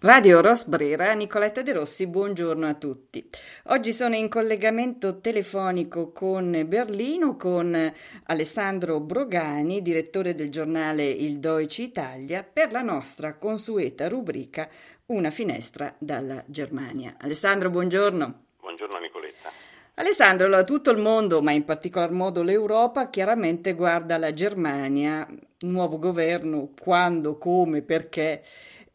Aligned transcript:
Radio 0.00 0.40
Rosbrera, 0.40 1.12
Nicoletta 1.14 1.60
De 1.62 1.72
Rossi, 1.72 2.06
buongiorno 2.06 2.68
a 2.68 2.74
tutti. 2.74 3.28
Oggi 3.64 3.92
sono 3.92 4.14
in 4.14 4.28
collegamento 4.28 5.18
telefonico 5.18 6.12
con 6.12 6.64
Berlino 6.68 7.36
con 7.36 7.92
Alessandro 8.26 9.00
Brogani, 9.00 9.82
direttore 9.82 10.36
del 10.36 10.50
giornale 10.50 11.04
Il 11.04 11.40
Deutsche 11.40 11.82
Italia, 11.82 12.44
per 12.44 12.70
la 12.70 12.82
nostra 12.82 13.34
consueta 13.38 14.06
rubrica 14.06 14.68
Una 15.06 15.30
finestra 15.30 15.92
dalla 15.98 16.44
Germania. 16.46 17.16
Alessandro, 17.18 17.68
buongiorno. 17.68 18.42
Buongiorno 18.60 18.98
Nicoletta. 18.98 19.50
Alessandro, 19.94 20.62
tutto 20.62 20.92
il 20.92 20.98
mondo, 20.98 21.42
ma 21.42 21.50
in 21.50 21.64
particolar 21.64 22.12
modo 22.12 22.44
l'Europa, 22.44 23.10
chiaramente 23.10 23.72
guarda 23.72 24.16
la 24.16 24.32
Germania, 24.32 25.26
nuovo 25.62 25.98
governo, 25.98 26.70
quando, 26.80 27.36
come, 27.36 27.82
perché. 27.82 28.44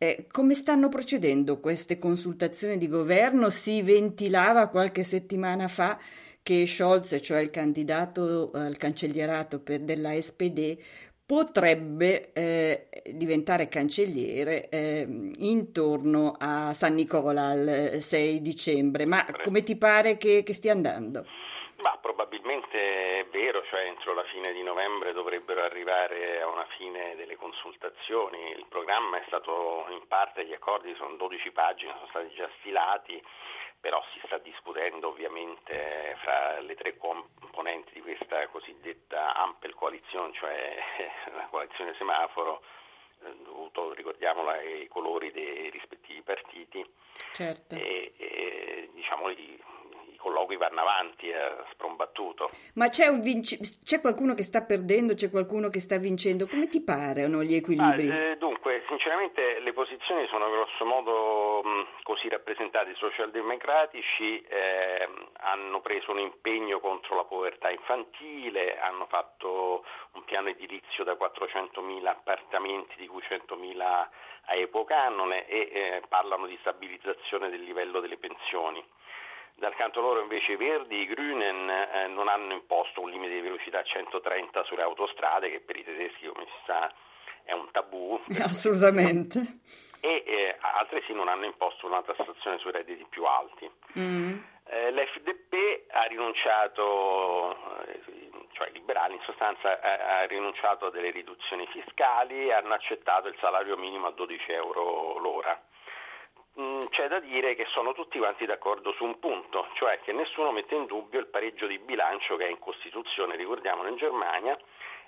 Eh, 0.03 0.27
come 0.29 0.53
stanno 0.53 0.89
procedendo 0.89 1.61
queste 1.61 1.97
consultazioni 1.97 2.77
di 2.77 2.89
governo? 2.89 3.49
Si 3.49 3.81
ventilava 3.81 4.67
qualche 4.67 5.01
settimana 5.01 5.69
fa 5.69 5.97
che 6.43 6.67
Scholz, 6.67 7.19
cioè 7.21 7.39
il 7.39 7.49
candidato 7.49 8.51
al 8.53 8.75
cancellierato 8.75 9.61
per, 9.61 9.79
della 9.79 10.19
SPD, 10.19 10.77
potrebbe 11.25 12.33
eh, 12.33 12.89
diventare 13.13 13.69
cancelliere 13.69 14.67
eh, 14.67 15.07
intorno 15.37 16.35
a 16.37 16.73
San 16.73 16.95
Nicola 16.95 17.53
il 17.53 18.01
6 18.01 18.41
dicembre. 18.41 19.05
Ma 19.05 19.25
come 19.41 19.63
ti 19.63 19.77
pare 19.77 20.17
che, 20.17 20.43
che 20.43 20.51
stia 20.51 20.73
andando? 20.73 21.23
Ma 21.81 21.97
probabilmente 22.01 23.27
cioè 23.73 23.85
entro 23.85 24.13
la 24.13 24.23
fine 24.25 24.53
di 24.53 24.61
novembre 24.61 25.13
dovrebbero 25.13 25.63
arrivare 25.63 26.39
a 26.43 26.47
una 26.47 26.65
fine 26.77 27.15
delle 27.15 27.35
consultazioni. 27.35 28.51
Il 28.51 28.67
programma 28.69 29.17
è 29.17 29.23
stato 29.25 29.87
in 29.89 30.05
parte, 30.07 30.45
gli 30.45 30.53
accordi 30.53 30.93
sono 30.93 31.15
12 31.15 31.49
pagine, 31.49 31.91
sono 31.93 32.07
stati 32.09 32.29
già 32.35 32.47
stilati, 32.59 33.19
però 33.79 33.99
si 34.13 34.21
sta 34.25 34.37
discutendo 34.37 35.07
ovviamente 35.07 36.15
fra 36.21 36.59
le 36.59 36.75
tre 36.75 36.97
componenti 36.97 37.93
di 37.93 38.01
questa 38.01 38.47
cosiddetta 38.49 39.33
ampel 39.33 39.73
coalizione, 39.73 40.33
cioè 40.33 40.77
la 41.33 41.47
coalizione 41.49 41.95
semaforo, 41.97 42.61
dovuto, 43.41 43.91
ricordiamolo, 43.93 44.49
ai 44.49 44.87
colori 44.87 45.31
dei 45.31 45.71
rispettivi 45.71 46.21
partiti. 46.21 46.85
Certo. 47.31 47.73
E, 47.73 48.13
e 48.17 48.89
diciamo, 48.93 49.29
avanti 51.03 51.31
a 51.31 51.65
sprombattuto. 51.71 52.49
Ma 52.75 52.87
c'è, 52.87 53.11
vinci- 53.19 53.59
c'è, 53.83 53.99
qualcuno 53.99 54.33
che 54.33 54.43
sta 54.43 54.61
perdendo, 54.61 55.13
c'è 55.13 55.29
qualcuno 55.29 55.69
che 55.69 55.79
sta 55.79 55.97
vincendo? 55.97 56.47
Come 56.47 56.67
ti 56.69 56.81
paiono 56.81 57.43
gli 57.43 57.53
equilibri? 57.53 58.09
Ah, 58.09 58.15
eh, 58.15 58.37
dunque, 58.37 58.83
sinceramente 58.87 59.59
le 59.59 59.73
posizioni 59.73 60.25
sono 60.27 60.49
grosso 60.49 60.85
modo 60.85 61.61
mh, 61.63 62.03
così 62.03 62.29
rappresentate. 62.29 62.91
I 62.91 62.95
socialdemocratici 62.95 64.41
eh, 64.41 65.09
hanno 65.41 65.81
preso 65.81 66.11
un 66.11 66.19
impegno 66.19 66.79
contro 66.79 67.15
la 67.15 67.25
povertà 67.25 67.69
infantile, 67.69 68.79
hanno 68.79 69.05
fatto 69.07 69.85
un 70.13 70.23
piano 70.23 70.49
edilizio 70.49 71.03
da 71.03 71.13
400.000 71.13 72.05
appartamenti, 72.05 72.95
di 72.97 73.07
cui 73.07 73.21
100.000 73.21 74.07
a 74.45 74.55
epocanone 74.55 75.47
e 75.47 75.69
eh, 75.71 76.03
parlano 76.09 76.47
di 76.47 76.57
stabilizzazione 76.59 77.49
del 77.49 77.61
livello 77.61 77.99
delle 77.99 78.17
pensioni. 78.17 78.83
Dal 79.55 79.75
canto 79.75 80.01
loro 80.01 80.21
invece 80.21 80.53
i 80.53 80.55
Verdi, 80.55 81.01
i 81.01 81.05
Grünen 81.05 81.69
eh, 81.69 82.07
non 82.07 82.27
hanno 82.27 82.53
imposto 82.53 83.01
un 83.01 83.09
limite 83.09 83.33
di 83.33 83.41
velocità 83.41 83.79
a 83.79 83.83
130 83.83 84.63
sulle 84.63 84.81
autostrade 84.81 85.49
che 85.49 85.59
per 85.61 85.77
i 85.77 85.83
tedeschi 85.83 86.27
come 86.27 86.45
si 86.45 86.65
sa 86.65 86.91
è 87.43 87.53
un 87.53 87.69
tabù. 87.71 88.19
Assolutamente. 88.41 89.59
E 89.99 90.23
eh, 90.25 90.57
altresì 90.59 91.13
non 91.13 91.29
hanno 91.29 91.45
imposto 91.45 91.85
una 91.85 92.01
tassazione 92.01 92.57
sui 92.57 92.71
redditi 92.71 93.05
più 93.09 93.23
alti. 93.23 93.69
Mm. 93.97 94.37
Eh, 94.65 94.91
L'FDP 94.91 95.91
ha 95.91 96.03
rinunciato, 96.03 97.55
eh, 97.85 98.01
cioè 98.51 98.69
i 98.69 98.73
liberali 98.73 99.13
in 99.13 99.21
sostanza, 99.21 99.79
ha 99.79 100.25
rinunciato 100.25 100.87
a 100.87 100.91
delle 100.91 101.11
riduzioni 101.11 101.67
fiscali 101.67 102.47
e 102.47 102.53
hanno 102.53 102.73
accettato 102.73 103.27
il 103.27 103.37
salario 103.39 103.77
minimo 103.77 104.07
a 104.07 104.11
12 104.11 104.51
euro 104.51 105.19
l'ora. 105.19 105.61
Mm, 106.59 106.85
c'è 106.91 107.07
da 107.07 107.19
dire 107.19 107.55
che 107.55 107.65
sono 107.71 107.93
tutti 107.93 108.19
quanti 108.19 108.45
d'accordo 108.45 108.91
su 108.93 109.03
un 109.03 109.17
punto, 109.17 109.69
cioè 109.73 109.99
che 110.01 110.11
nessuno 110.11 110.51
mette 110.51 110.75
in 110.75 110.85
dubbio 110.85 111.19
il 111.19 111.25
pareggio 111.25 111.65
di 111.65 111.79
bilancio 111.79 112.35
che 112.35 112.45
è 112.45 112.49
in 112.49 112.59
Costituzione, 112.59 113.35
ricordiamolo, 113.35 113.89
in 113.89 113.97
Germania, 113.97 114.57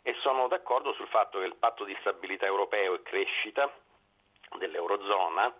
e 0.01 0.15
sono 0.21 0.47
d'accordo 0.47 0.93
sul 0.93 1.07
fatto 1.07 1.39
che 1.39 1.45
il 1.45 1.55
patto 1.55 1.83
di 1.83 1.95
stabilità 1.99 2.45
europeo 2.45 2.95
e 2.95 3.03
crescita 3.03 3.71
dell'Eurozona 4.57 5.53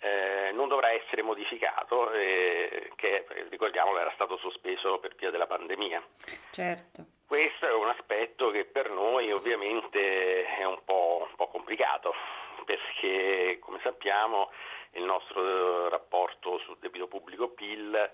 eh, 0.00 0.50
non 0.52 0.68
dovrà 0.68 0.90
essere 0.90 1.22
modificato, 1.22 2.10
eh, 2.10 2.90
che 2.96 3.24
ricordiamolo 3.48 4.00
era 4.00 4.10
stato 4.14 4.36
sospeso 4.36 4.98
per 4.98 5.14
via 5.14 5.30
della 5.30 5.46
pandemia. 5.46 6.02
Certo. 6.50 7.04
Questo 7.26 7.66
è 7.66 7.72
un 7.72 7.88
aspetto 7.88 8.50
che 8.50 8.64
per 8.64 8.90
noi 8.90 9.32
ovviamente 9.32 10.44
è 10.44 10.64
un 10.64 10.84
po', 10.84 11.26
un 11.30 11.36
po 11.36 11.48
complicato, 11.48 12.12
perché 12.64 13.58
come 13.60 13.80
sappiamo 13.82 14.50
il 14.92 15.04
nostro 15.04 15.88
rapporto 15.88 16.58
sul 16.58 16.76
debito 16.80 17.06
pubblico 17.06 17.48
PIL 17.48 18.10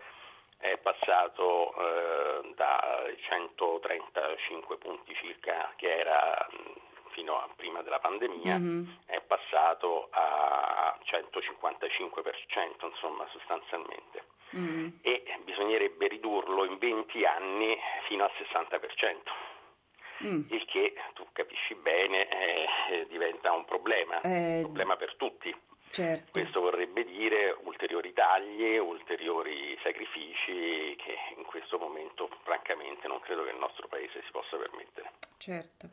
è 0.59 0.77
passato 0.79 1.75
eh, 1.75 2.53
da 2.55 3.05
135 3.29 4.77
punti 4.79 5.15
circa 5.15 5.73
che 5.77 5.99
era 5.99 6.49
fino 7.11 7.37
a 7.37 7.49
prima 7.57 7.83
della 7.83 7.99
pandemia, 7.99 8.59
mm-hmm. 8.59 8.85
è 9.07 9.21
passato 9.21 10.09
a 10.11 10.97
155%, 11.05 12.87
insomma, 12.87 13.27
sostanzialmente. 13.33 14.25
Mm-hmm. 14.57 14.89
E 15.03 15.25
bisognerebbe 15.45 16.07
ridurlo 16.07 16.65
in 16.65 16.79
20 16.79 17.25
anni 17.25 17.77
fino 18.07 18.25
al 18.25 18.31
60%. 18.39 19.48
Mm. 20.25 20.43
Il 20.51 20.65
che 20.67 20.95
tu 21.15 21.25
capisci 21.33 21.75
bene 21.75 22.29
eh, 22.29 23.07
diventa 23.09 23.53
un 23.53 23.65
problema, 23.65 24.21
eh, 24.23 24.57
un 24.59 24.63
problema 24.63 24.97
per 24.97 25.15
tutti. 25.17 25.55
Certo. 25.91 26.33
Questo 26.33 26.61
vorrebbe 26.61 27.05
dire 27.05 27.57
ulteriori 27.65 28.13
tagli, 28.13 28.77
ulteriori 28.77 29.77
sacrifici 29.83 30.95
che 30.97 31.15
in 31.37 31.45
questo 31.45 31.79
momento 31.79 32.29
francamente 32.43 33.09
non 33.09 33.21
credo 33.21 33.45
che 33.45 33.51
il 33.51 33.59
nostro 33.59 33.89
paese 33.89 34.23
si 34.25 34.31
possa 34.31 34.57
permettere. 34.57 35.13
Certo. 35.39 35.89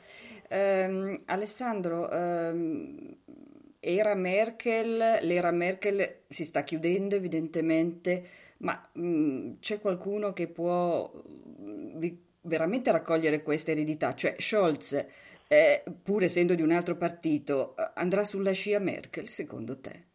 Um, 0.49 1.15
Alessandro, 1.27 2.09
um, 2.11 3.17
era 3.79 4.15
Merkel, 4.15 5.19
l'era 5.21 5.51
Merkel 5.51 6.23
si 6.27 6.43
sta 6.43 6.63
chiudendo 6.63 7.15
evidentemente, 7.15 8.53
ma 8.57 8.89
um, 8.93 9.59
c'è 9.59 9.79
qualcuno 9.79 10.33
che 10.33 10.47
può 10.47 11.09
vi, 11.95 12.21
veramente 12.45 12.91
raccogliere 12.91 13.41
questa 13.43 13.71
eredità? 13.71 14.15
Cioè 14.15 14.35
Scholz 14.37 14.93
eh, 15.47 15.83
pur 16.03 16.23
essendo 16.23 16.55
di 16.55 16.61
un 16.61 16.71
altro 16.71 16.95
partito, 16.95 17.75
eh, 17.77 17.91
andrà 17.95 18.23
sulla 18.23 18.53
scia 18.53 18.79
Merkel, 18.79 19.27
secondo 19.27 19.79
te? 19.79 20.13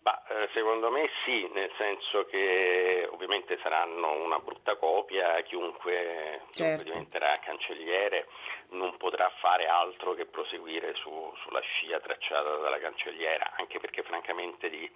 Bah, 0.00 0.22
eh, 0.28 0.48
secondo 0.52 0.90
me 0.90 1.08
sì, 1.24 1.48
nel 1.52 1.70
senso 1.76 2.24
che 2.26 3.06
ovviamente 3.12 3.58
saranno 3.62 4.24
una 4.24 4.38
brutta 4.38 4.76
copia, 4.76 5.40
chiunque, 5.42 6.42
certo. 6.50 6.62
chiunque 6.62 6.84
diventerà 6.84 7.38
cancelliere 7.44 8.26
non 8.72 8.96
potrà 8.96 9.30
fare 9.40 9.66
altro 9.66 10.14
che 10.14 10.26
proseguire 10.26 10.94
su, 10.94 11.10
sulla 11.42 11.60
scia 11.60 12.00
tracciata 12.00 12.56
dalla 12.56 12.78
cancelliera, 12.78 13.52
anche 13.56 13.78
perché 13.78 14.02
francamente 14.02 14.68
di 14.70 14.90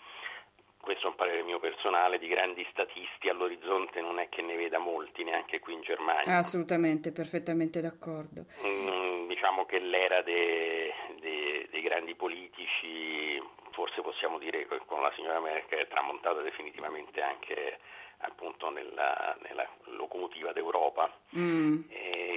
questo 0.81 1.07
è 1.07 1.11
un 1.11 1.17
parere 1.17 1.43
mio 1.43 1.59
personale, 1.59 2.19
di 2.19 2.29
grandi 2.29 2.67
statisti 2.71 3.29
all'orizzonte 3.29 4.01
non 4.01 4.19
è 4.19 4.29
che 4.29 4.43
ne 4.43 4.57
veda 4.57 4.79
molti, 4.79 5.25
neanche 5.25 5.59
qui 5.59 5.75
in 5.75 5.83
Germania. 5.83 6.37
Assolutamente, 6.37 7.13
perfettamente 7.13 7.81
d'accordo. 7.81 8.45
Mm, 8.65 9.27
diciamo 9.27 9.67
che 9.67 9.79
l'era 9.79 10.23
dei, 10.23 10.91
dei, 11.21 11.67
dei 11.71 11.83
grandi 11.83 12.15
politici, 12.15 13.43
forse 13.73 14.01
possiamo 14.03 14.39
dire 14.39 14.67
che 14.67 14.81
con 14.87 15.03
la 15.03 15.13
signora 15.17 15.41
Merkel 15.41 15.81
è 15.81 15.89
tramontata 15.89 16.41
definitivamente 16.41 17.21
anche 17.21 17.79
appunto 18.19 18.71
nella, 18.71 19.37
nella 19.43 19.69
locomotiva 19.85 20.53
d'Europa. 20.53 21.13
Mm. 21.37 21.83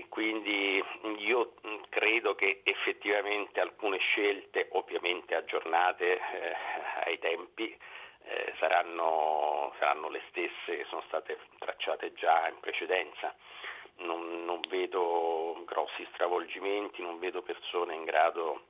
quindi 0.10 0.84
io 1.19 1.54
credo 1.90 2.36
che 2.36 2.62
effettivamente 2.64 3.60
alcune 3.60 3.98
scelte, 4.00 4.68
ovviamente 4.72 5.36
aggiornate 5.36 6.14
eh, 6.14 6.56
ai 7.06 7.19
tempi, 7.19 7.78
eh, 8.30 8.54
saranno, 8.60 9.74
saranno, 9.80 10.10
le 10.10 10.22
stesse 10.30 10.78
che 10.78 10.86
sono 10.88 11.04
state 11.08 11.38
tracciate 11.58 12.14
già 12.14 12.48
in 12.48 12.60
precedenza. 12.60 13.34
Non, 13.98 14.46
non 14.46 14.62
vedo 14.70 15.64
grossi 15.66 16.08
stravolgimenti, 16.14 17.02
non 17.02 17.20
vedo 17.20 17.42
persone 17.42 17.96
in 17.96 18.06
grado 18.06 18.62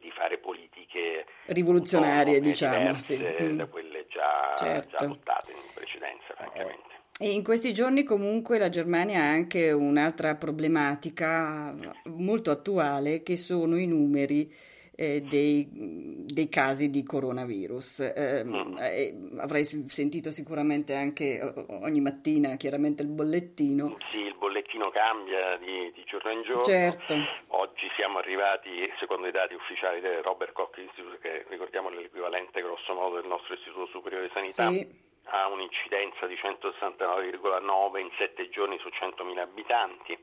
di 0.00 0.10
fare 0.10 0.38
politiche 0.38 1.26
rivoluzionarie, 1.46 2.40
diciamo, 2.40 2.98
sì. 2.98 3.16
da 3.16 3.64
mm. 3.64 3.70
quelle 3.70 4.06
già, 4.08 4.54
certo. 4.56 4.88
già 4.90 5.04
adottate 5.04 5.52
in 5.52 5.72
precedenza, 5.74 6.34
francamente. 6.34 6.94
E 7.18 7.30
in 7.30 7.42
questi 7.42 7.72
giorni 7.72 8.04
comunque 8.04 8.58
la 8.58 8.68
Germania 8.68 9.20
ha 9.20 9.30
anche 9.30 9.72
un'altra 9.72 10.34
problematica 10.36 11.74
molto 12.04 12.50
attuale 12.50 13.22
che 13.22 13.36
sono 13.36 13.78
i 13.78 13.86
numeri 13.86 14.52
eh, 14.96 15.20
dei, 15.20 15.68
dei 15.70 16.48
casi 16.48 16.88
di 16.88 17.04
coronavirus. 17.04 18.00
Eh, 18.00 18.42
mm. 18.44 18.78
eh, 18.78 19.14
avrai 19.38 19.64
sentito 19.64 20.30
sicuramente 20.30 20.94
anche 20.94 21.38
ogni 21.68 22.00
mattina 22.00 22.56
chiaramente 22.56 23.02
il 23.02 23.08
bollettino. 23.08 23.98
Sì, 24.10 24.20
il 24.20 24.34
bollettino 24.36 24.90
cambia 24.90 25.56
di, 25.58 25.92
di 25.92 26.02
giorno 26.06 26.30
in 26.32 26.42
giorno. 26.42 26.62
Certo. 26.62 27.14
Oggi 27.48 27.86
siamo 27.94 28.18
arrivati, 28.18 28.90
secondo 28.98 29.28
i 29.28 29.32
dati 29.32 29.54
ufficiali 29.54 30.00
del 30.00 30.22
Robert 30.22 30.52
Koch 30.52 30.78
Institute, 30.78 31.18
che 31.20 31.44
ricordiamo 31.48 31.90
l'equivalente 31.90 32.62
grosso 32.62 32.94
modo 32.94 33.20
del 33.20 33.28
nostro 33.28 33.54
Istituto 33.54 33.86
Superiore 33.86 34.26
di 34.26 34.32
Sanità. 34.32 34.68
Sì 34.68 35.04
ha 35.28 35.48
un'incidenza 35.48 36.26
di 36.26 36.34
169,9 36.34 37.98
in 37.98 38.10
7 38.16 38.48
giorni 38.48 38.78
su 38.78 38.86
100.000 38.86 39.38
abitanti. 39.38 40.16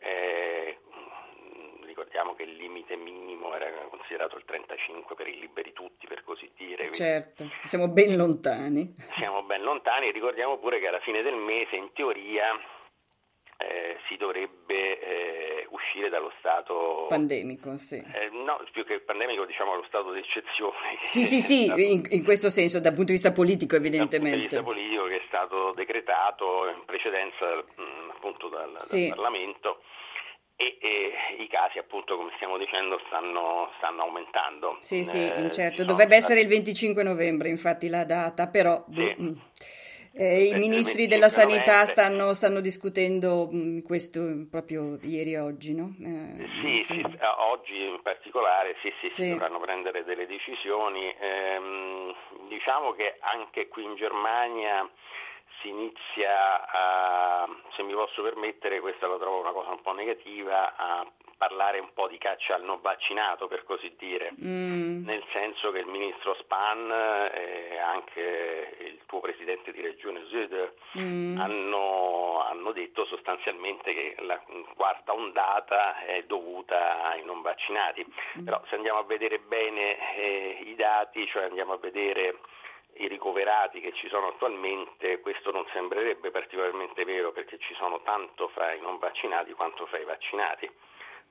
Eh, 0.00 0.78
ricordiamo 2.08 2.34
che 2.34 2.44
il 2.44 2.56
limite 2.56 2.96
minimo 2.96 3.54
era 3.54 3.68
considerato 3.90 4.36
il 4.36 4.44
35 4.46 5.14
per 5.14 5.28
i 5.28 5.38
liberi 5.38 5.74
tutti, 5.74 6.06
per 6.06 6.24
così 6.24 6.50
dire. 6.56 6.90
Certo, 6.92 7.44
siamo 7.64 7.88
ben 7.88 8.16
lontani. 8.16 8.94
Siamo 9.18 9.42
ben 9.42 9.62
lontani 9.62 10.08
e 10.08 10.12
ricordiamo 10.12 10.56
pure 10.56 10.80
che 10.80 10.88
alla 10.88 11.00
fine 11.00 11.20
del 11.20 11.34
mese, 11.34 11.76
in 11.76 11.90
teoria, 11.92 12.58
eh, 13.58 13.98
si 14.08 14.16
dovrebbe 14.16 14.98
eh, 15.00 15.66
uscire 15.68 16.08
dallo 16.08 16.32
stato 16.38 17.06
pandemico, 17.10 17.76
sì. 17.76 17.96
Eh, 17.96 18.30
no, 18.32 18.58
più 18.72 18.86
che 18.86 19.00
pandemico, 19.00 19.44
diciamo 19.44 19.74
lo 19.76 19.84
stato 19.86 20.10
d'eccezione. 20.10 20.96
Sì, 21.04 21.24
sì, 21.24 21.40
sì, 21.40 21.64
in, 21.92 22.06
in, 22.08 22.24
questo 22.24 22.48
senso, 22.48 22.80
dal 22.80 22.94
punto 22.94 23.12
di 23.12 23.18
vista 23.18 23.32
politico, 23.32 23.76
evidentemente. 23.76 24.48
Dal 24.48 24.64
punto 24.64 24.80
di 24.80 24.88
vista 24.88 24.96
politico 24.96 25.04
che 25.04 25.16
è 25.16 25.26
stato 25.26 25.72
decretato 25.72 26.68
in 26.68 26.84
precedenza 26.86 27.52
mh, 27.52 28.10
appunto 28.16 28.48
dal, 28.48 28.76
sì. 28.80 29.08
dal 29.08 29.16
Parlamento. 29.16 29.82
E, 30.60 30.76
e, 30.80 31.12
i 31.40 31.46
casi, 31.46 31.78
appunto, 31.78 32.16
come 32.16 32.32
stiamo 32.34 32.58
dicendo, 32.58 33.00
stanno, 33.06 33.70
stanno 33.76 34.02
aumentando. 34.02 34.76
Sì, 34.80 35.04
sì, 35.04 35.30
eh, 35.30 35.52
certo. 35.52 35.84
Dovrebbe 35.84 36.16
essere 36.16 36.40
il 36.40 36.48
25 36.48 37.04
novembre, 37.04 37.48
infatti, 37.48 37.88
la 37.88 38.02
data, 38.02 38.48
però. 38.48 38.84
Sì. 38.92 39.14
Mh. 39.16 39.22
Mm. 39.22 39.36
Eh, 40.20 40.48
I 40.48 40.54
ministri 40.54 41.06
della 41.06 41.28
sanità 41.28 41.86
stanno, 41.86 42.32
stanno 42.32 42.58
discutendo 42.58 43.46
mh, 43.48 43.82
questo 43.82 44.48
proprio 44.50 44.98
ieri 45.02 45.34
e 45.34 45.38
oggi, 45.38 45.76
no? 45.76 45.94
Eh, 46.02 46.44
sì, 46.60 46.78
sì, 46.86 47.00
eh, 47.00 47.26
oggi 47.38 47.84
in 47.84 48.00
particolare 48.02 48.74
sì, 48.82 48.92
sì, 49.00 49.10
sì, 49.10 49.30
dovranno 49.30 49.60
prendere 49.60 50.02
delle 50.02 50.26
decisioni. 50.26 51.14
Eh, 51.20 52.14
diciamo 52.48 52.94
che 52.94 53.18
anche 53.20 53.68
qui 53.68 53.84
in 53.84 53.94
Germania 53.94 54.90
si 55.60 55.68
inizia 55.68 56.68
a, 56.68 57.48
se 57.74 57.82
mi 57.82 57.92
posso 57.92 58.22
permettere, 58.22 58.80
questa 58.80 59.06
la 59.06 59.18
trovo 59.18 59.40
una 59.40 59.52
cosa 59.52 59.70
un 59.70 59.82
po' 59.82 59.92
negativa, 59.92 60.76
a 60.76 61.06
parlare 61.38 61.78
un 61.78 61.92
po' 61.94 62.08
di 62.08 62.18
caccia 62.18 62.56
al 62.56 62.64
non 62.64 62.80
vaccinato, 62.82 63.46
per 63.46 63.64
così 63.64 63.94
dire, 63.96 64.32
mm. 64.38 65.04
nel 65.04 65.24
senso 65.32 65.70
che 65.70 65.78
il 65.78 65.86
ministro 65.86 66.34
Span 66.40 66.90
e 67.32 67.78
anche 67.78 68.76
il 68.80 68.98
tuo 69.06 69.20
presidente 69.20 69.72
di 69.72 69.80
regione 69.80 70.24
Süd 70.26 70.74
mm. 70.98 71.38
hanno, 71.38 72.42
hanno, 72.42 72.72
detto 72.72 73.06
sostanzialmente 73.06 73.94
che 73.94 74.16
la 74.18 74.42
quarta 74.74 75.14
ondata 75.14 76.00
è 76.00 76.24
dovuta 76.24 77.04
ai 77.04 77.24
non 77.24 77.40
vaccinati. 77.40 78.04
Mm. 78.38 78.44
Però 78.44 78.60
se 78.68 78.74
andiamo 78.74 78.98
a 78.98 79.04
vedere 79.04 79.38
bene 79.38 80.16
eh, 80.16 80.58
i 80.64 80.74
dati, 80.74 81.24
cioè 81.28 81.44
andiamo 81.44 81.74
a 81.74 81.78
vedere 81.78 82.40
i 82.98 83.08
ricoverati 83.08 83.80
che 83.80 83.92
ci 83.92 84.08
sono 84.08 84.28
attualmente, 84.28 85.20
questo 85.20 85.50
non 85.50 85.64
sembrerebbe 85.72 86.30
particolarmente 86.30 87.04
vero 87.04 87.32
perché 87.32 87.58
ci 87.58 87.74
sono 87.74 88.00
tanto 88.02 88.48
fra 88.48 88.72
i 88.72 88.80
non 88.80 88.98
vaccinati 88.98 89.52
quanto 89.52 89.86
fra 89.86 89.98
i 89.98 90.04
vaccinati. 90.04 90.70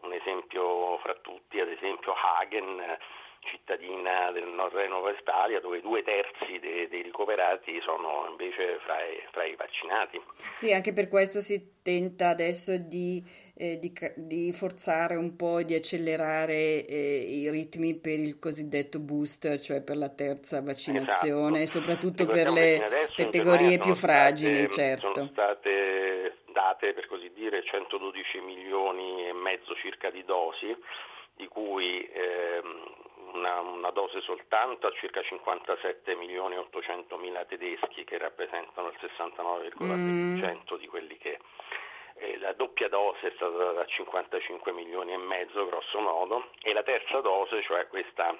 Un 0.02 0.14
esempio 0.14 0.98
fra 1.00 1.14
tutti, 1.16 1.60
ad 1.60 1.70
esempio 1.70 2.14
Hagen, 2.14 2.98
cittadina 3.42 4.32
del 4.32 4.48
Nord 4.48 4.74
Reno-Vestfalia, 4.74 5.60
dove 5.60 5.82
due 5.82 6.04
terzi 6.04 6.60
dei, 6.60 6.88
dei 6.88 7.02
ricoverati 7.02 7.80
sono 7.82 8.28
invece 8.30 8.80
fra 8.84 9.04
i, 9.04 9.22
fra 9.32 9.44
i, 9.46 9.56
vaccinati. 9.56 10.22
Sì, 10.56 10.74
anche 10.74 10.94
per 10.94 11.08
questo 11.08 11.42
si 11.42 11.76
tenta 11.82 12.30
adesso 12.30 12.78
di, 12.78 13.24
eh, 13.56 13.78
di, 13.80 13.94
di 14.16 14.52
forzare 14.52 15.16
un 15.16 15.36
po' 15.36 15.60
e 15.60 15.66
di 15.66 15.76
accelerare 15.76 16.86
eh, 16.86 17.26
i 17.28 17.50
ritmi 17.50 17.96
per 17.96 18.20
il 18.20 18.40
cosiddetto 18.40 19.00
booster, 19.00 19.60
cioè 19.60 19.82
per 19.82 19.98
la 19.98 20.10
terza 20.10 20.62
vaccinazione, 20.62 21.62
esatto. 21.62 21.80
soprattutto 21.80 22.26
per 22.26 22.50
le 22.50 23.10
categorie 23.16 23.78
più 23.78 23.94
fragili, 23.94 24.66
state, 24.66 24.74
certo. 24.74 25.14
Sono 25.14 25.30
state 25.30 26.38
date, 26.58 26.94
per 26.94 27.08
così 27.08 27.32
dire, 27.34 27.64
112 27.64 28.40
milioni 28.40 29.28
e 29.28 29.34
mezzo 29.34 29.76
circa 29.76 30.10
di 30.10 30.24
dosi, 30.26 30.76
di 31.36 31.48
cui 31.48 32.02
ehm, 32.12 32.97
una, 33.38 33.60
una, 33.60 33.90
dose 33.92 34.22
soltanto 34.22 34.88
a 34.88 34.92
circa 34.92 35.22
57 35.22 36.16
milioni 36.16 36.56
e 36.56 36.60
800 36.60 37.18
mila 37.18 37.46
tedeschi 37.46 38.04
che 38.04 38.18
rappresentano 38.18 38.90
il 38.90 38.98
69,3% 39.00 39.78
mm. 39.78 40.78
di 40.78 40.88
quelli 40.88 41.18
che 41.18 41.40
eh, 42.16 42.38
la 42.40 42.54
doppia 42.54 42.90
dose 42.90 43.28
è 43.28 43.32
stata 43.36 43.56
data 43.56 43.82
a 43.82 43.86
55 43.86 44.72
milioni 44.72 45.14
e 45.14 45.18
mezzo 45.18 45.66
grosso 45.68 46.00
modo 46.00 46.50
e 46.62 46.74
la 46.74 46.84
terza 46.84 47.22
dose, 47.22 47.62
cioè 47.64 47.88
questa, 47.88 48.36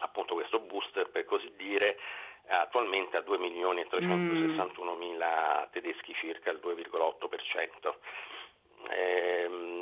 appunto 0.00 0.34
questo 0.34 0.58
booster 0.58 1.08
per 1.10 1.24
così 1.24 1.52
dire, 1.56 1.98
attualmente 2.46 3.16
a 3.16 3.22
2 3.22 3.38
milioni 3.38 3.80
e 3.80 3.86
361 3.86 4.94
mila 4.96 5.66
mm. 5.66 5.72
tedeschi 5.72 6.14
circa 6.14 6.50
il 6.50 6.60
2,8%. 6.62 7.94
Ehm, 8.90 9.73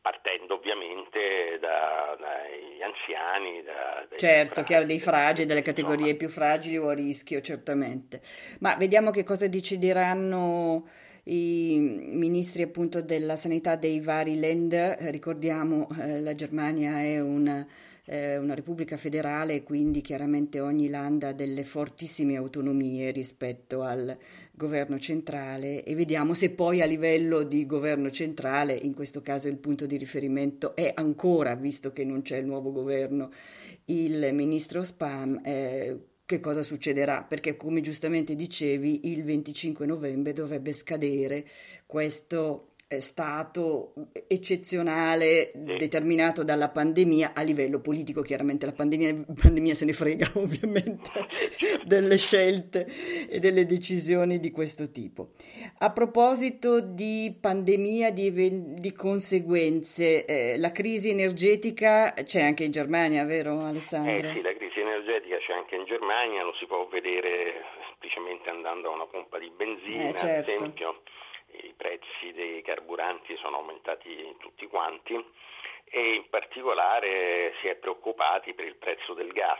partendo 0.00 0.54
ovviamente 0.54 1.58
da, 1.60 2.16
dagli 2.18 2.82
anziani. 2.82 3.62
Da, 3.62 4.16
certo, 4.16 4.62
chiaro, 4.62 4.84
dei 4.84 4.98
fragili, 4.98 5.46
delle 5.46 5.62
categorie 5.62 6.10
insomma. 6.10 6.16
più 6.16 6.28
fragili 6.28 6.76
o 6.78 6.88
a 6.88 6.94
rischio, 6.94 7.40
certamente. 7.40 8.20
Ma 8.60 8.76
vediamo 8.76 9.10
che 9.10 9.24
cosa 9.24 9.46
decideranno 9.46 10.88
i 11.24 11.78
ministri 11.78 12.62
appunto 12.62 13.02
della 13.02 13.36
sanità 13.36 13.76
dei 13.76 14.00
vari 14.00 14.38
land. 14.38 14.74
Ricordiamo, 15.10 15.88
eh, 15.98 16.20
la 16.20 16.34
Germania 16.34 17.00
è 17.00 17.20
una 17.20 17.66
eh, 18.10 18.36
una 18.38 18.54
repubblica 18.54 18.96
federale 18.96 19.54
e 19.54 19.62
quindi 19.62 20.00
chiaramente 20.00 20.58
ogni 20.58 20.88
land 20.88 21.22
ha 21.22 21.32
delle 21.32 21.62
fortissime 21.62 22.34
autonomie 22.34 23.12
rispetto 23.12 23.82
al 23.82 24.18
governo 24.50 24.98
centrale 24.98 25.84
e 25.84 25.94
vediamo 25.94 26.34
se 26.34 26.50
poi 26.50 26.82
a 26.82 26.86
livello 26.86 27.44
di 27.44 27.64
governo 27.66 28.10
centrale, 28.10 28.74
in 28.74 28.94
questo 28.94 29.22
caso 29.22 29.46
il 29.46 29.58
punto 29.58 29.86
di 29.86 29.96
riferimento 29.96 30.74
è 30.74 30.90
ancora, 30.92 31.54
visto 31.54 31.92
che 31.92 32.04
non 32.04 32.22
c'è 32.22 32.38
il 32.38 32.46
nuovo 32.46 32.72
governo, 32.72 33.30
il 33.84 34.30
ministro 34.32 34.82
Spam. 34.82 35.40
Eh, 35.44 35.98
che 36.26 36.40
cosa 36.40 36.62
succederà? 36.62 37.22
Perché 37.22 37.56
come 37.56 37.80
giustamente 37.80 38.34
dicevi, 38.34 39.10
il 39.10 39.24
25 39.24 39.84
novembre 39.86 40.32
dovrebbe 40.32 40.72
scadere 40.72 41.44
questo 41.86 42.69
stato 42.98 43.92
eccezionale 44.26 45.52
determinato 45.54 46.42
dalla 46.42 46.70
pandemia 46.70 47.32
a 47.34 47.42
livello 47.42 47.80
politico, 47.80 48.20
chiaramente 48.20 48.66
la 48.66 48.72
pandemia, 48.72 49.14
pandemia 49.40 49.74
se 49.74 49.84
ne 49.84 49.92
frega 49.92 50.26
ovviamente 50.34 51.10
delle 51.84 52.16
scelte 52.18 52.86
e 53.28 53.38
delle 53.38 53.64
decisioni 53.64 54.40
di 54.40 54.50
questo 54.50 54.90
tipo. 54.90 55.28
A 55.78 55.92
proposito 55.92 56.80
di 56.80 57.36
pandemia, 57.40 58.10
di, 58.10 58.32
di 58.74 58.92
conseguenze, 58.92 60.24
eh, 60.24 60.58
la 60.58 60.72
crisi 60.72 61.10
energetica 61.10 62.12
c'è 62.24 62.42
anche 62.42 62.64
in 62.64 62.72
Germania, 62.72 63.24
vero 63.24 63.60
Alessandro? 63.60 64.30
Eh 64.30 64.34
sì, 64.34 64.40
la 64.42 64.54
crisi 64.54 64.80
energetica 64.80 65.36
c'è 65.38 65.52
anche 65.52 65.76
in 65.76 65.84
Germania, 65.84 66.42
lo 66.42 66.54
si 66.54 66.66
può 66.66 66.88
vedere 66.88 67.54
semplicemente 67.88 68.50
andando 68.50 68.90
a 68.90 68.94
una 68.94 69.06
pompa 69.06 69.38
di 69.38 69.50
benzina, 69.56 70.08
eh, 70.08 70.16
certo. 70.16 70.50
ad 70.50 70.56
esempio 70.56 71.02
i 71.64 71.74
prezzi 71.76 72.32
dei 72.32 72.62
carburanti 72.62 73.36
sono 73.36 73.56
aumentati 73.56 74.34
tutti 74.38 74.66
quanti 74.66 75.14
e 75.92 76.14
in 76.14 76.28
particolare 76.28 77.54
si 77.60 77.66
è 77.66 77.74
preoccupati 77.74 78.54
per 78.54 78.64
il 78.66 78.76
prezzo 78.76 79.12
del 79.12 79.32
gas, 79.32 79.58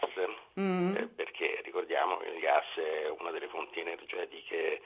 mm. 0.58 0.96
eh, 0.96 1.06
perché 1.08 1.60
ricordiamo 1.64 2.18
che 2.18 2.28
il 2.28 2.38
gas 2.38 2.66
è 2.76 3.08
una 3.08 3.30
delle 3.30 3.48
fonti 3.48 3.80
energetiche 3.80 4.80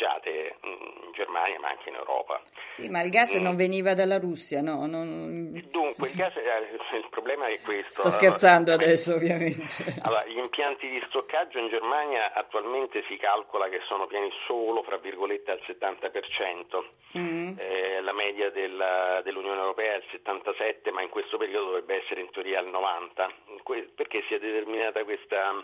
eh, 0.00 0.10
privilegiate 0.10 0.56
in 0.62 1.12
Germania 1.12 1.58
ma 1.60 1.68
anche 1.68 1.88
in 1.88 1.94
Europa. 1.94 2.40
Sì, 2.68 2.88
ma 2.88 3.02
il 3.02 3.10
gas 3.10 3.38
mm. 3.38 3.42
non 3.42 3.56
veniva 3.56 3.94
dalla 3.94 4.18
Russia, 4.18 4.62
no? 4.62 4.86
Non... 4.86 5.52
Dunque, 5.70 6.08
il, 6.08 6.14
gas, 6.14 6.34
eh, 6.36 6.96
il 6.96 7.08
problema 7.10 7.46
è 7.48 7.60
questo. 7.60 8.02
Sto 8.02 8.10
scherzando 8.10 8.72
allora, 8.72 8.86
adesso, 8.86 9.14
ovviamente. 9.14 9.98
Allora, 10.02 10.24
gli 10.26 10.38
impianti 10.38 10.88
di 10.88 11.02
stoccaggio 11.08 11.58
in 11.58 11.68
Germania 11.68 12.32
attualmente 12.32 13.02
si 13.08 13.16
calcola 13.16 13.68
che 13.68 13.80
sono 13.86 14.06
pieni 14.06 14.30
solo, 14.46 14.82
fra 14.82 14.96
virgolette, 14.96 15.50
al 15.50 15.60
70%. 15.66 17.18
Mm. 17.18 17.56
Eh, 17.58 18.00
la 18.00 18.12
media 18.12 18.50
della, 18.50 19.20
dell'Unione 19.22 19.60
Europea 19.60 19.94
è 19.94 19.96
il 19.96 20.20
77%, 20.24 20.92
ma 20.92 21.02
in 21.02 21.08
questo 21.08 21.36
periodo 21.36 21.66
dovrebbe 21.66 22.02
essere 22.02 22.20
in 22.20 22.30
teoria 22.30 22.60
al 22.60 22.68
90%. 22.68 23.94
Perché 23.94 24.24
si 24.26 24.34
è 24.34 24.38
determinata 24.38 25.04
questa, 25.04 25.62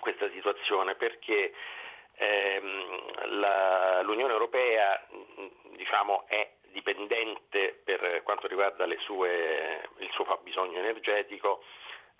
questa 0.00 0.28
situazione? 0.30 0.94
Perché 0.96 1.52
ehm, 2.16 3.38
la, 3.38 4.02
l'Unione 4.02 4.32
Europea 4.32 5.00
diciamo, 5.76 6.24
è 6.28 6.50
dipendente 6.72 7.80
per 7.84 8.22
quanto 8.22 8.46
riguarda 8.46 8.86
sue, 8.98 9.88
il 9.98 10.10
suo 10.12 10.24
fabbisogno 10.24 10.78
energetico 10.78 11.62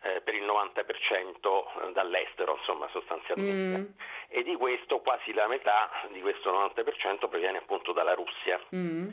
eh, 0.02 0.20
per 0.20 0.34
il 0.34 0.44
90% 0.44 1.92
dall'estero, 1.92 2.56
insomma, 2.58 2.88
sostanzialmente. 2.90 3.78
Mm. 3.78 3.86
E 4.28 4.42
di 4.42 4.54
questo 4.56 5.00
quasi 5.00 5.32
la 5.32 5.46
metà 5.46 5.90
di 6.10 6.20
questo 6.20 6.50
90% 6.50 7.28
proviene 7.28 7.58
appunto 7.58 7.92
dalla 7.92 8.14
Russia. 8.14 8.60
Mm. 8.74 9.08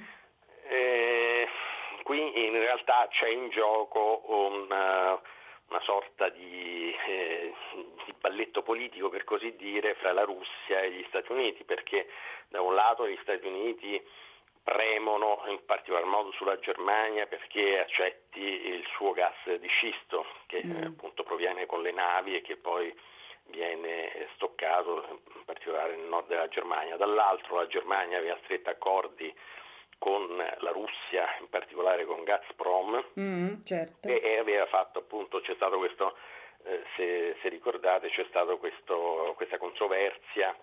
Eh, 0.67 1.47
qui 2.03 2.45
in 2.45 2.53
realtà 2.53 3.07
c'è 3.11 3.27
in 3.27 3.49
gioco 3.49 4.23
una 4.25 4.68
sorta 5.99 6.29
di, 6.29 6.95
eh, 7.07 7.53
di, 8.05 8.13
balletto 8.19 8.61
politico, 8.61 9.09
per 9.09 9.23
così 9.25 9.55
dire, 9.55 9.95
fra 9.95 10.13
la 10.13 10.23
Russia 10.23 10.81
e 10.81 10.91
gli 10.91 11.05
Stati 11.07 11.31
Uniti, 11.31 11.63
perché 11.63 12.07
da 12.47 12.61
un 12.61 12.73
lato 12.73 13.07
gli 13.07 13.17
Stati 13.21 13.45
Uniti 13.45 14.01
premono 14.63 15.43
in 15.47 15.59
particolar 15.65 16.05
modo 16.05 16.31
sulla 16.33 16.59
Germania 16.59 17.25
perché 17.25 17.79
accetti 17.79 18.39
il 18.39 18.85
suo 18.93 19.13
gas 19.13 19.55
di 19.57 19.67
scisto 19.67 20.25
che 20.45 20.61
mm. 20.63 20.83
appunto 20.83 21.23
proviene 21.23 21.65
con 21.65 21.81
le 21.81 21.91
navi 21.91 22.35
e 22.35 22.41
che 22.41 22.55
poi 22.55 22.93
viene 23.45 24.27
stoccato 24.35 25.21
in 25.33 25.45
particolare 25.45 25.95
nel 25.95 26.07
nord 26.07 26.27
della 26.27 26.47
Germania. 26.49 26.97
Dall'altro 26.97 27.55
la 27.55 27.67
Germania 27.67 28.19
aveva 28.19 28.37
stretto 28.43 28.69
accordi 28.69 29.33
con 29.97 30.37
la 30.37 30.71
Russia, 30.71 31.27
in 31.39 31.49
particolare 31.49 32.05
con 32.05 32.23
Gazprom, 32.23 33.03
mm, 33.19 33.63
certo. 33.63 34.07
e, 34.07 34.21
e, 34.23 34.37
aveva 34.37 34.65
fatto 34.67 34.99
appunto, 34.99 35.41
c'è 35.41 35.53
stato 35.55 35.77
questo, 35.77 36.15
eh, 36.63 36.81
se, 36.95 37.35
se, 37.41 37.49
ricordate, 37.49 38.09
c'è 38.09 38.25
stata 38.29 38.55
questa 38.55 39.57
controversia 39.57 40.55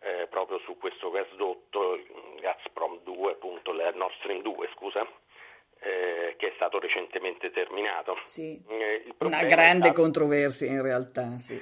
eh, 0.00 0.26
proprio 0.28 0.58
su 0.60 0.76
questo 0.78 1.10
gasdotto, 1.10 1.98
Gazprom 2.40 3.00
2, 3.02 3.32
appunto, 3.32 3.72
Nord 3.72 4.14
Stream 4.18 4.42
2, 4.42 4.68
scusa, 4.74 5.06
eh, 5.80 6.34
che 6.36 6.48
è 6.48 6.52
stato 6.56 6.78
recentemente 6.78 7.50
terminato. 7.50 8.18
Sì. 8.24 8.60
Eh, 8.68 9.14
Una 9.18 9.44
grande 9.44 9.86
stato... 9.86 10.00
controversia 10.00 10.68
in 10.68 10.82
realtà, 10.82 11.38
sì. 11.38 11.60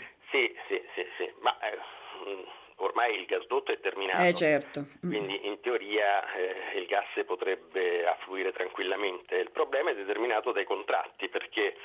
Ormai 3.04 3.18
il 3.18 3.26
gasdotto 3.26 3.72
è 3.72 3.80
terminato, 3.80 4.22
eh, 4.22 4.34
certo. 4.34 4.80
Mm. 5.04 5.10
quindi 5.10 5.46
in 5.46 5.60
teoria 5.60 6.32
eh, 6.32 6.78
il 6.78 6.86
gas 6.86 7.06
potrebbe 7.26 8.06
affluire 8.06 8.52
tranquillamente. 8.52 9.36
Il 9.36 9.50
problema 9.50 9.90
è 9.90 9.94
determinato 9.94 10.52
dai 10.52 10.64
contratti 10.64 11.28
perché 11.28 11.76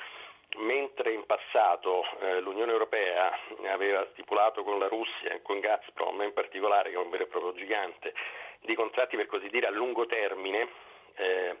mentre 0.56 1.12
in 1.12 1.24
passato 1.26 2.04
eh, 2.20 2.40
l'Unione 2.40 2.72
Europea 2.72 3.30
aveva 3.68 4.06
stipulato 4.12 4.64
con 4.64 4.78
la 4.78 4.88
Russia 4.88 5.32
e 5.32 5.42
con 5.42 5.60
Gazprom 5.60 6.22
in 6.22 6.32
particolare, 6.32 6.90
che 6.90 6.96
è 6.96 6.98
un 6.98 7.10
vero 7.10 7.24
e 7.24 7.26
proprio 7.26 7.54
gigante, 7.54 8.14
di 8.60 8.74
contratti 8.74 9.16
per 9.16 9.26
così 9.26 9.48
dire 9.48 9.66
a 9.66 9.70
lungo 9.70 10.06
termine 10.06 10.68
eh, 11.14 11.58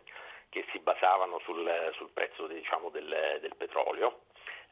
che 0.48 0.64
si 0.72 0.80
basavano 0.80 1.38
sul, 1.44 1.92
sul 1.94 2.10
prezzo 2.12 2.46
diciamo, 2.48 2.88
del, 2.90 3.38
del, 3.40 3.54
petrolio, 3.56 4.22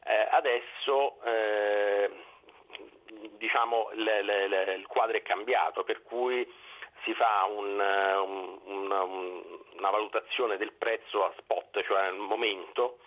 eh, 0.03 0.27
adesso 0.31 1.23
eh, 1.23 2.09
diciamo, 3.37 3.89
le, 3.93 4.21
le, 4.21 4.47
le, 4.47 4.73
il 4.75 4.87
quadro 4.87 5.17
è 5.17 5.21
cambiato, 5.21 5.83
per 5.83 6.03
cui 6.03 6.47
si 7.03 7.13
fa 7.13 7.45
un, 7.45 7.79
un, 7.79 8.59
una, 8.65 9.03
una 9.03 9.89
valutazione 9.89 10.57
del 10.57 10.73
prezzo 10.73 11.25
a 11.25 11.33
spot, 11.37 11.83
cioè 11.83 12.05
al 12.05 12.17
momento, 12.17 12.99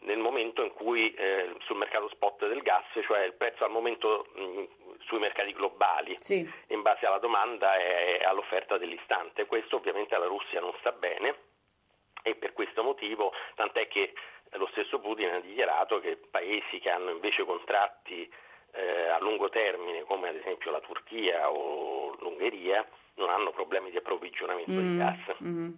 nel 0.00 0.18
momento 0.18 0.62
in 0.62 0.72
cui 0.72 1.12
eh, 1.14 1.54
sul 1.64 1.76
mercato 1.76 2.08
spot 2.08 2.46
del 2.46 2.62
gas, 2.62 2.84
cioè 3.04 3.24
il 3.24 3.34
prezzo 3.34 3.64
al 3.64 3.70
momento 3.70 4.26
mh, 4.34 4.64
sui 5.06 5.18
mercati 5.18 5.52
globali, 5.52 6.16
sì. 6.20 6.48
in 6.68 6.82
base 6.82 7.06
alla 7.06 7.18
domanda 7.18 7.76
e 7.76 8.20
all'offerta 8.24 8.78
dell'istante. 8.78 9.46
Questo 9.46 9.76
ovviamente 9.76 10.14
alla 10.14 10.26
Russia 10.26 10.60
non 10.60 10.72
sta 10.78 10.92
bene 10.92 11.48
e 12.22 12.34
per 12.34 12.52
questo 12.52 12.82
motivo, 12.82 13.32
tant'è 13.54 13.88
che 13.88 14.12
lo 14.52 14.68
stesso 14.72 14.98
Putin 15.00 15.30
ha 15.30 15.40
dichiarato 15.40 16.00
che 16.00 16.16
paesi 16.30 16.78
che 16.80 16.90
hanno 16.90 17.10
invece 17.10 17.44
contratti 17.44 18.30
eh, 18.72 19.08
a 19.08 19.18
lungo 19.20 19.48
termine, 19.48 20.02
come 20.04 20.28
ad 20.28 20.36
esempio 20.36 20.70
la 20.70 20.80
Turchia 20.80 21.50
o 21.50 22.16
l'Ungheria, 22.20 22.86
non 23.14 23.30
hanno 23.30 23.50
problemi 23.50 23.90
di 23.90 23.96
approvvigionamento 23.96 24.72
mm, 24.72 24.90
di 24.90 24.96
gas. 24.96 25.36
Mm. 25.42 25.72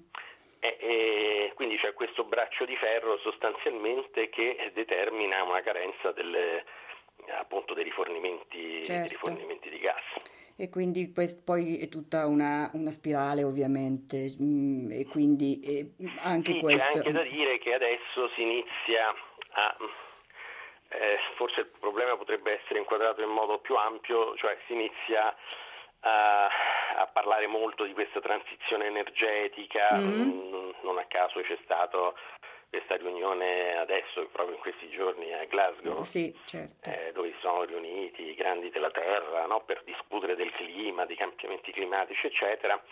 E, 0.60 0.76
e 0.78 1.52
quindi 1.54 1.76
c'è 1.76 1.92
questo 1.92 2.24
braccio 2.24 2.64
di 2.64 2.76
ferro 2.76 3.18
sostanzialmente 3.18 4.28
che 4.28 4.70
determina 4.74 5.42
una 5.42 5.60
carenza 5.60 6.12
delle, 6.12 6.64
appunto 7.38 7.74
dei 7.74 7.84
rifornimenti, 7.84 8.84
certo. 8.84 8.92
dei 8.92 9.08
rifornimenti, 9.08 9.70
di 9.70 9.78
gas. 9.78 10.02
E 10.56 10.68
quindi 10.68 11.12
quest, 11.12 11.42
poi 11.44 11.78
è 11.78 11.88
tutta 11.88 12.26
una, 12.26 12.70
una 12.74 12.90
spirale 12.90 13.42
ovviamente, 13.42 14.32
mm, 14.40 14.92
e 14.92 15.06
quindi 15.06 15.60
e 15.60 15.94
anche 16.18 16.52
sì, 16.52 16.60
questo... 16.60 16.90
C'è 16.90 16.98
anche 16.98 17.12
da 17.12 17.22
dire 17.22 17.58
che 17.58 17.74
adesso 17.74 18.28
si 18.34 18.42
inizia 18.42 19.08
a... 19.54 19.76
Eh, 20.94 21.18
forse 21.36 21.60
il 21.60 21.70
problema 21.78 22.16
potrebbe 22.16 22.60
essere 22.60 22.78
inquadrato 22.78 23.22
in 23.22 23.30
modo 23.30 23.58
più 23.58 23.76
ampio, 23.76 24.36
cioè 24.36 24.56
si 24.66 24.72
inizia 24.72 25.34
a, 26.00 26.46
a 26.96 27.06
parlare 27.06 27.46
molto 27.46 27.84
di 27.84 27.92
questa 27.92 28.20
transizione 28.20 28.86
energetica, 28.86 29.96
mm-hmm. 29.96 30.70
non 30.82 30.98
a 30.98 31.04
caso 31.06 31.40
c'è 31.40 31.58
stata 31.62 32.12
questa 32.68 32.96
riunione 32.96 33.76
adesso, 33.76 34.26
proprio 34.32 34.56
in 34.56 34.60
questi 34.62 34.88
giorni 34.90 35.32
a 35.32 35.44
Glasgow, 35.44 36.02
sì, 36.02 36.34
certo. 36.46 36.88
eh, 36.88 37.12
dove 37.12 37.30
si 37.32 37.38
sono 37.40 37.64
riuniti 37.64 38.22
i 38.22 38.34
grandi 38.34 38.70
della 38.70 38.90
Terra 38.90 39.46
no, 39.46 39.60
per 39.60 39.82
discutere 39.84 40.36
del 40.36 40.50
clima, 40.52 41.04
dei 41.04 41.16
cambiamenti 41.16 41.72
climatici, 41.72 42.26
eccetera 42.26 42.82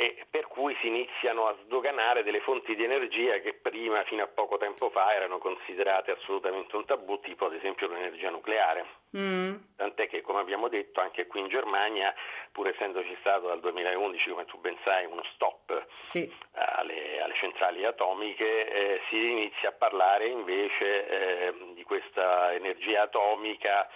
e 0.00 0.14
per 0.30 0.46
cui 0.46 0.76
si 0.80 0.86
iniziano 0.86 1.48
a 1.48 1.56
sdoganare 1.64 2.22
delle 2.22 2.38
fonti 2.38 2.76
di 2.76 2.84
energia 2.84 3.40
che 3.40 3.54
prima, 3.54 4.04
fino 4.04 4.22
a 4.22 4.28
poco 4.28 4.56
tempo 4.56 4.90
fa, 4.90 5.12
erano 5.12 5.38
considerate 5.38 6.12
assolutamente 6.12 6.76
un 6.76 6.84
tabù, 6.84 7.18
tipo 7.18 7.46
ad 7.46 7.54
esempio 7.54 7.88
l'energia 7.88 8.30
nucleare. 8.30 8.86
Mm. 9.16 9.56
Tant'è 9.74 10.06
che, 10.06 10.20
come 10.20 10.38
abbiamo 10.38 10.68
detto, 10.68 11.00
anche 11.00 11.26
qui 11.26 11.40
in 11.40 11.48
Germania, 11.48 12.14
pur 12.52 12.68
essendoci 12.68 13.16
stato 13.18 13.48
dal 13.48 13.58
2011, 13.58 14.30
come 14.30 14.44
tu 14.44 14.60
ben 14.60 14.76
sai, 14.84 15.04
uno 15.06 15.24
stop 15.34 15.86
sì. 16.04 16.32
alle, 16.52 17.20
alle, 17.20 17.34
centrali 17.34 17.84
atomiche, 17.84 18.70
eh, 18.70 19.00
si 19.08 19.16
inizia 19.16 19.70
a 19.70 19.72
parlare 19.72 20.28
invece 20.28 21.08
eh, 21.08 21.54
di 21.74 21.82
questa 21.82 22.54
energia 22.54 23.02
atomica 23.02 23.88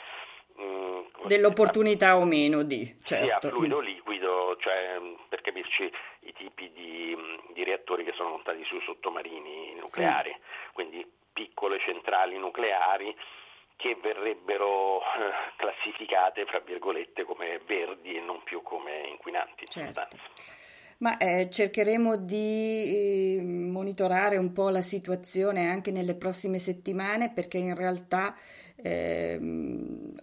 Mm, 0.61 1.27
Dell'opportunità 1.27 2.17
o 2.17 2.25
meno 2.25 2.63
di 2.63 2.99
certo. 3.03 3.25
sia 3.25 3.51
fluido 3.51 3.81
liquido, 3.81 4.57
cioè 4.59 5.01
per 5.29 5.41
capirci 5.41 5.91
i 6.21 6.33
tipi 6.33 6.71
di, 6.73 7.17
di 7.55 7.65
reattori 7.65 8.05
che 8.05 8.13
sono 8.15 8.31
montati 8.31 8.63
sui 8.65 8.81
sottomarini 8.85 9.75
nucleari, 9.79 10.31
sì. 10.31 10.73
quindi 10.73 11.11
piccole 11.33 11.79
centrali 11.79 12.37
nucleari 12.39 13.15
che 13.77 13.97
verrebbero 14.01 15.01
eh, 15.01 15.55
classificate 15.57 16.45
fra 16.45 16.61
virgolette 16.61 17.25
come 17.25 17.61
verdi 17.67 18.17
e 18.17 18.21
non 18.21 18.43
più 18.45 18.63
come 18.63 19.09
inquinanti. 19.09 19.67
Certo. 19.69 20.07
Ma 20.99 21.17
eh, 21.17 21.51
cercheremo 21.51 22.17
di 22.17 23.39
eh, 23.39 23.43
monitorare 23.43 24.37
un 24.37 24.53
po' 24.53 24.69
la 24.69 24.81
situazione 24.81 25.69
anche 25.69 25.91
nelle 25.91 26.15
prossime 26.15 26.59
settimane 26.59 27.33
perché 27.33 27.59
in 27.59 27.75
realtà 27.75 28.37
eh, 28.83 29.41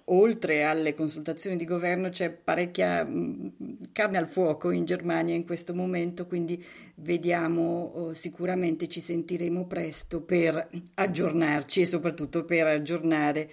oltre 0.05 0.63
alle 0.63 0.93
consultazioni 0.93 1.55
di 1.55 1.65
governo 1.65 2.09
c'è 2.09 2.29
parecchia 2.31 3.03
mh, 3.03 3.91
carne 3.93 4.17
al 4.17 4.27
fuoco 4.27 4.71
in 4.71 4.85
Germania 4.85 5.35
in 5.35 5.45
questo 5.45 5.73
momento, 5.73 6.27
quindi 6.27 6.63
vediamo, 6.95 7.91
oh, 7.95 8.13
sicuramente 8.13 8.87
ci 8.87 8.99
sentiremo 8.99 9.65
presto 9.65 10.21
per 10.21 10.69
aggiornarci 10.95 11.81
e 11.81 11.85
soprattutto 11.85 12.45
per 12.45 12.67
aggiornare 12.67 13.49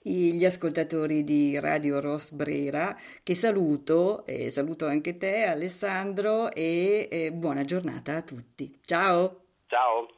gli 0.00 0.44
ascoltatori 0.44 1.22
di 1.22 1.58
Radio 1.58 2.00
Rosbrera 2.00 2.96
che 3.22 3.34
saluto 3.34 4.24
e 4.24 4.48
saluto 4.48 4.86
anche 4.86 5.18
te 5.18 5.42
Alessandro 5.42 6.50
e, 6.52 7.08
e 7.10 7.32
buona 7.32 7.64
giornata 7.64 8.16
a 8.16 8.22
tutti. 8.22 8.78
Ciao! 8.84 9.42
Ciao! 9.66 10.17